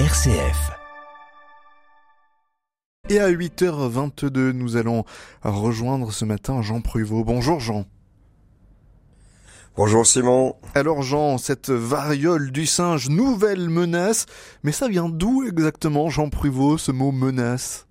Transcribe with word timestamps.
RCF. 0.00 0.72
Et 3.08 3.20
à 3.20 3.30
8h22, 3.30 4.50
nous 4.50 4.76
allons 4.76 5.04
rejoindre 5.44 6.10
ce 6.10 6.24
matin 6.24 6.62
Jean 6.62 6.80
Pruvot. 6.80 7.22
Bonjour 7.22 7.60
Jean. 7.60 7.84
Bonjour 9.76 10.04
Simon. 10.04 10.56
Alors 10.74 11.02
Jean, 11.02 11.38
cette 11.38 11.70
variole 11.70 12.50
du 12.50 12.66
singe, 12.66 13.08
nouvelle 13.08 13.68
menace, 13.68 14.26
mais 14.64 14.72
ça 14.72 14.88
vient 14.88 15.08
d'où 15.08 15.46
exactement 15.46 16.10
Jean 16.10 16.28
Pruvot, 16.28 16.76
ce 16.76 16.90
mot 16.90 17.12
menace? 17.12 17.86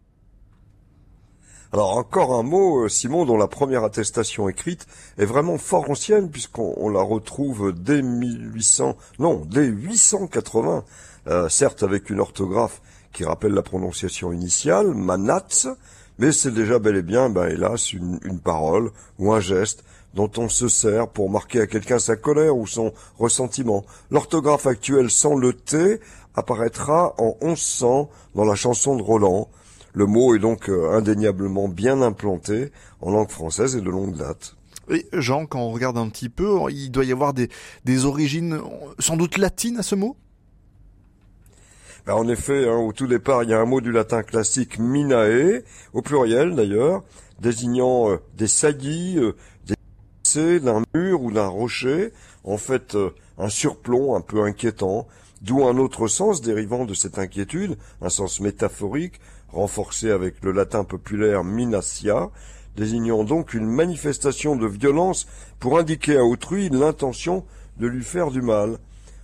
Alors 1.73 1.97
encore 1.97 2.35
un 2.35 2.43
mot, 2.43 2.83
euh, 2.83 2.87
Simon, 2.87 3.25
dont 3.25 3.35
la 3.35 3.47
première 3.47 3.83
attestation 3.83 4.47
écrite 4.47 4.85
est 5.17 5.25
vraiment 5.25 5.57
fort 5.57 5.89
ancienne 5.89 6.29
puisqu'on 6.29 6.87
la 6.87 7.01
retrouve 7.01 7.73
dès 7.73 8.03
1800, 8.03 8.95
non, 9.17 9.41
dès 9.49 9.65
880, 9.65 10.83
euh, 11.29 11.49
certes 11.49 11.81
avec 11.81 12.11
une 12.11 12.19
orthographe 12.19 12.79
qui 13.11 13.23
rappelle 13.23 13.53
la 13.53 13.63
prononciation 13.63 14.31
initiale, 14.31 14.93
manats, 14.93 15.47
mais 16.19 16.31
c'est 16.31 16.53
déjà 16.53 16.77
bel 16.77 16.95
et 16.95 17.01
bien, 17.01 17.31
ben 17.31 17.47
hélas, 17.47 17.91
une, 17.91 18.19
une 18.23 18.39
parole 18.39 18.91
ou 19.17 19.33
un 19.33 19.39
geste 19.39 19.83
dont 20.13 20.29
on 20.37 20.49
se 20.49 20.67
sert 20.67 21.07
pour 21.07 21.31
marquer 21.31 21.61
à 21.61 21.65
quelqu'un 21.65 21.97
sa 21.97 22.15
colère 22.15 22.55
ou 22.55 22.67
son 22.67 22.93
ressentiment. 23.17 23.83
L'orthographe 24.11 24.67
actuelle 24.67 25.09
sans 25.09 25.33
le 25.33 25.53
T 25.53 25.99
apparaîtra 26.35 27.15
en 27.17 27.35
1100 27.41 28.11
dans 28.35 28.45
la 28.45 28.53
chanson 28.53 28.95
de 28.95 29.01
Roland, 29.01 29.49
le 29.93 30.05
mot 30.05 30.35
est 30.35 30.39
donc 30.39 30.69
euh, 30.69 30.91
indéniablement 30.91 31.67
bien 31.67 32.01
implanté 32.01 32.71
en 33.01 33.11
langue 33.11 33.29
française 33.29 33.75
et 33.75 33.81
de 33.81 33.89
longue 33.89 34.15
date. 34.15 34.55
Et 34.89 35.05
Jean, 35.13 35.45
quand 35.45 35.61
on 35.61 35.71
regarde 35.71 35.97
un 35.97 36.09
petit 36.09 36.29
peu, 36.29 36.59
il 36.69 36.89
doit 36.89 37.05
y 37.05 37.11
avoir 37.11 37.33
des, 37.33 37.49
origines 38.05 38.59
sans 38.99 39.15
doute 39.15 39.37
latines 39.37 39.77
à 39.77 39.83
ce 39.83 39.95
mot? 39.95 40.17
Ben 42.05 42.15
en 42.15 42.27
effet, 42.27 42.67
hein, 42.67 42.75
au 42.75 42.91
tout 42.91 43.07
départ, 43.07 43.43
il 43.43 43.49
y 43.49 43.53
a 43.53 43.59
un 43.61 43.65
mot 43.65 43.79
du 43.79 43.93
latin 43.93 44.23
classique 44.23 44.77
minae, 44.77 45.61
au 45.93 46.01
pluriel 46.01 46.53
d'ailleurs, 46.53 47.03
désignant 47.39 48.09
euh, 48.09 48.17
des 48.35 48.47
saillies, 48.47 49.19
euh, 49.19 49.35
des 49.65 50.59
d'un 50.59 50.81
mur 50.95 51.21
ou 51.21 51.31
d'un 51.31 51.47
rocher, 51.47 52.11
en 52.43 52.57
fait 52.57 52.97
un 53.37 53.49
surplomb 53.49 54.15
un 54.15 54.21
peu 54.21 54.41
inquiétant, 54.41 55.07
d'où 55.43 55.63
un 55.65 55.77
autre 55.77 56.07
sens 56.07 56.41
dérivant 56.41 56.85
de 56.85 56.95
cette 56.95 57.19
inquiétude, 57.19 57.77
un 58.01 58.09
sens 58.09 58.39
métaphorique, 58.39 59.19
renforcé 59.53 60.11
avec 60.11 60.43
le 60.43 60.51
latin 60.51 60.83
populaire 60.83 61.43
minacia, 61.43 62.29
désignant 62.75 63.23
donc 63.23 63.53
une 63.53 63.67
manifestation 63.67 64.55
de 64.55 64.67
violence 64.67 65.27
pour 65.59 65.77
indiquer 65.77 66.17
à 66.17 66.23
autrui 66.23 66.69
l'intention 66.69 67.45
de 67.77 67.87
lui 67.87 68.03
faire 68.03 68.31
du 68.31 68.41
mal. 68.41 68.77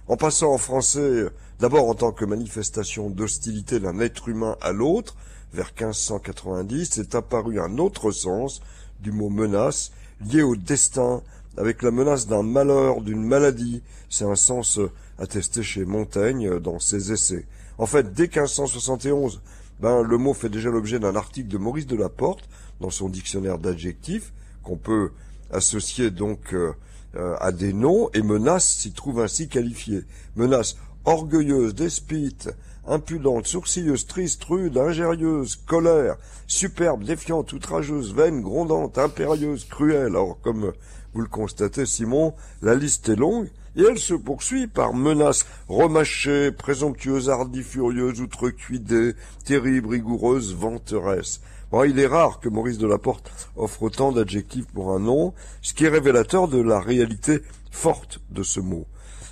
En 0.07 0.17
passant 0.17 0.53
en 0.53 0.57
français, 0.57 1.25
d'abord 1.59 1.87
en 1.89 1.95
tant 1.95 2.11
que 2.11 2.25
manifestation 2.25 3.09
d'hostilité 3.09 3.79
d'un 3.79 3.99
être 3.99 4.29
humain 4.29 4.55
à 4.61 4.71
l'autre, 4.71 5.15
vers 5.53 5.71
1590, 5.79 6.99
est 6.99 7.15
apparu 7.15 7.59
un 7.59 7.77
autre 7.77 8.11
sens 8.11 8.61
du 9.01 9.11
mot 9.11 9.29
menace, 9.29 9.91
lié 10.21 10.41
au 10.41 10.55
destin, 10.55 11.21
avec 11.57 11.81
la 11.81 11.91
menace 11.91 12.27
d'un 12.27 12.43
malheur, 12.43 13.01
d'une 13.01 13.23
maladie. 13.23 13.81
C'est 14.09 14.25
un 14.25 14.35
sens 14.35 14.79
attesté 15.17 15.63
chez 15.63 15.85
Montaigne 15.85 16.59
dans 16.59 16.79
ses 16.79 17.11
essais. 17.11 17.45
En 17.77 17.85
fait, 17.85 18.13
dès 18.13 18.23
1571, 18.23 19.41
ben, 19.79 20.01
le 20.01 20.17
mot 20.17 20.33
fait 20.33 20.49
déjà 20.49 20.69
l'objet 20.69 20.99
d'un 20.99 21.15
article 21.15 21.47
de 21.47 21.57
Maurice 21.57 21.87
Delaporte 21.87 22.49
dans 22.81 22.89
son 22.89 23.09
dictionnaire 23.09 23.57
d'adjectifs, 23.57 24.33
qu'on 24.63 24.77
peut 24.77 25.11
associer 25.51 26.11
donc 26.11 26.53
euh, 26.53 26.73
euh, 27.15 27.35
à 27.39 27.51
des 27.51 27.73
noms, 27.73 28.09
et 28.13 28.21
menace 28.21 28.67
s'y 28.67 28.91
trouve 28.91 29.21
ainsi 29.21 29.47
qualifiée. 29.47 30.03
Menace 30.35 30.75
orgueilleuse, 31.05 31.73
despite, 31.73 32.49
impudente, 32.87 33.47
sourcilleuse, 33.47 34.07
triste, 34.07 34.43
rude, 34.43 34.77
ingérieuse, 34.77 35.55
colère, 35.67 36.17
superbe, 36.47 37.03
défiante, 37.03 37.53
outrageuse, 37.53 38.13
vaine, 38.13 38.41
grondante, 38.41 38.97
impérieuse, 38.97 39.65
cruelle. 39.65 40.07
Alors, 40.07 40.39
comme 40.41 40.73
vous 41.13 41.21
le 41.21 41.27
constatez, 41.27 41.85
Simon, 41.85 42.33
la 42.61 42.75
liste 42.75 43.09
est 43.09 43.15
longue, 43.15 43.49
et 43.75 43.83
elle 43.83 43.99
se 43.99 44.13
poursuit 44.13 44.67
par 44.67 44.93
menaces 44.93 45.45
remâchées, 45.67 46.51
présomptueuses, 46.51 47.29
hardies, 47.29 47.63
furieuses, 47.63 48.19
outrecuidées, 48.19 49.13
terribles, 49.45 49.89
rigoureuses, 49.89 50.55
venteresses. 50.55 51.41
Bon, 51.71 51.83
il 51.83 51.99
est 51.99 52.07
rare 52.07 52.39
que 52.39 52.49
Maurice 52.49 52.79
Delaporte 52.79 53.31
offre 53.55 53.83
autant 53.83 54.11
d'adjectifs 54.11 54.65
pour 54.73 54.91
un 54.91 54.99
nom, 54.99 55.33
ce 55.61 55.75
qui 55.75 55.85
est 55.85 55.89
révélateur 55.89 56.47
de 56.47 56.59
la 56.59 56.79
réalité 56.79 57.43
forte 57.69 58.19
de 58.31 58.41
ce 58.41 58.59
mot. 58.59 58.87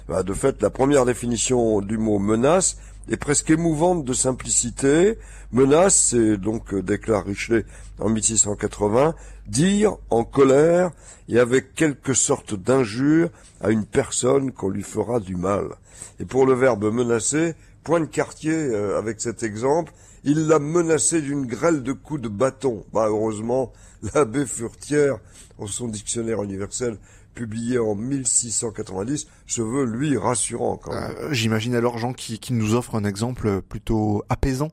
Bah, 0.08 0.24
de 0.24 0.34
fait, 0.34 0.62
la 0.62 0.70
première 0.70 1.04
définition 1.06 1.82
du 1.82 1.98
mot 1.98 2.18
menace 2.18 2.78
est 3.10 3.18
presque 3.18 3.50
émouvante 3.50 4.06
de 4.06 4.14
simplicité. 4.14 5.18
Menace, 5.52 5.96
c'est 6.12 6.38
donc, 6.38 6.74
euh, 6.74 6.82
déclare 6.82 7.26
Richelet 7.26 7.66
en 8.00 8.08
1680, 8.10 9.16
dire 9.48 9.98
en 10.10 10.24
colère 10.24 10.92
et 11.28 11.40
avec 11.40 11.74
quelque 11.74 12.14
sorte 12.14 12.56
d'injure 12.56 13.30
à 13.60 13.70
une 13.70 13.86
personne 13.86 14.54
qu'on 14.54 14.70
lui 14.70 14.84
fera 14.84 15.20
du 15.20 15.36
mal. 15.36 15.76
Et 16.22 16.26
pour 16.26 16.46
le 16.46 16.54
verbe 16.54 16.90
menacer, 16.90 17.56
point 17.84 18.00
de 18.00 18.06
quartier 18.06 18.54
euh, 18.54 18.98
avec 18.98 19.20
cet 19.20 19.44
exemple, 19.44 19.92
il 20.24 20.48
l'a 20.48 20.60
menacé 20.60 21.22
d'une 21.22 21.46
grêle 21.46 21.84
de 21.84 21.92
coups 21.92 22.22
de 22.22 22.30
bâton. 22.30 22.86
Bah, 22.94 23.08
heureusement, 23.10 23.74
l'abbé 24.14 24.46
Furtière, 24.46 25.18
en 25.58 25.68
son 25.68 25.90
dictionnaire 25.90 26.42
universel, 26.44 26.98
publié 27.38 27.78
en 27.78 27.94
1690, 27.94 29.28
se 29.46 29.62
veut, 29.62 29.86
lui, 29.86 30.18
rassurant. 30.18 30.78
Quand 30.78 30.92
même. 30.92 31.16
Euh, 31.20 31.34
j'imagine 31.34 31.76
alors 31.76 32.00
Jean 32.00 32.14
qui, 32.14 32.40
qui 32.40 32.54
nous 32.54 32.74
offre 32.74 32.96
un 32.96 33.04
exemple 33.04 33.62
plutôt 33.62 34.24
apaisant. 34.28 34.72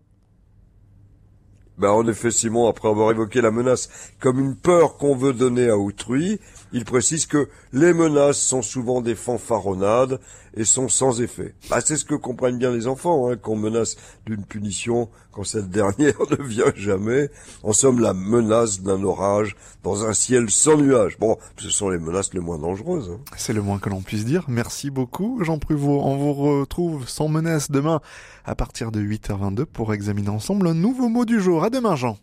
Ben, 1.76 1.90
en 1.90 2.06
effet, 2.06 2.30
Simon, 2.30 2.68
après 2.68 2.88
avoir 2.88 3.10
évoqué 3.10 3.40
la 3.40 3.50
menace 3.50 3.88
comme 4.20 4.38
une 4.38 4.54
peur 4.54 4.96
qu'on 4.96 5.16
veut 5.16 5.32
donner 5.32 5.68
à 5.68 5.76
autrui, 5.76 6.40
il 6.72 6.84
précise 6.84 7.26
que 7.26 7.48
les 7.72 7.92
menaces 7.92 8.38
sont 8.38 8.62
souvent 8.62 9.00
des 9.00 9.16
fanfaronnades 9.16 10.20
et 10.56 10.64
sont 10.64 10.88
sans 10.88 11.20
effet. 11.20 11.54
Bah, 11.68 11.80
c'est 11.84 11.96
ce 11.96 12.04
que 12.04 12.14
comprennent 12.14 12.58
bien 12.58 12.70
les 12.70 12.86
enfants, 12.86 13.28
hein, 13.28 13.36
qu'on 13.36 13.56
menace 13.56 13.96
d'une 14.26 14.44
punition 14.44 15.08
quand 15.32 15.44
cette 15.44 15.70
dernière 15.70 16.14
ne 16.30 16.42
vient 16.42 16.72
jamais. 16.76 17.30
En 17.62 17.72
somme, 17.72 18.00
la 18.00 18.14
menace 18.14 18.80
d'un 18.80 19.02
orage 19.02 19.56
dans 19.82 20.04
un 20.04 20.12
ciel 20.12 20.50
sans 20.50 20.76
nuages. 20.76 21.18
Bon, 21.18 21.36
ce 21.56 21.70
sont 21.70 21.88
les 21.88 21.98
menaces 21.98 22.32
les 22.34 22.40
moins 22.40 22.58
dangereuses. 22.58 23.10
Hein. 23.12 23.20
C'est 23.36 23.52
le 23.52 23.62
moins 23.62 23.78
que 23.78 23.90
l'on 23.90 24.02
puisse 24.02 24.24
dire. 24.24 24.44
Merci 24.48 24.90
beaucoup, 24.90 25.42
Jean 25.42 25.58
Pruvot. 25.58 26.00
On 26.02 26.16
vous 26.16 26.32
retrouve 26.32 27.08
sans 27.08 27.28
menace 27.28 27.70
demain 27.70 28.00
à 28.44 28.54
partir 28.54 28.92
de 28.92 29.00
8h22 29.00 29.64
pour 29.64 29.92
examiner 29.92 30.28
ensemble 30.28 30.68
un 30.68 30.74
nouveau 30.74 31.08
mot 31.08 31.24
du 31.24 31.40
jour. 31.40 31.64
À 31.64 31.70
demain, 31.70 31.96
Jean. 31.96 32.16